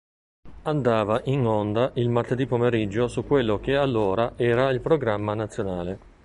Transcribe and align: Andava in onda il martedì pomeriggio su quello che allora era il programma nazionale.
Andava 0.63 1.21
in 1.25 1.45
onda 1.45 1.91
il 1.93 2.09
martedì 2.09 2.47
pomeriggio 2.47 3.07
su 3.07 3.23
quello 3.23 3.59
che 3.59 3.75
allora 3.77 4.33
era 4.35 4.71
il 4.71 4.81
programma 4.81 5.35
nazionale. 5.35 5.99